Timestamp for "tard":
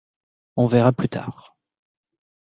1.09-1.55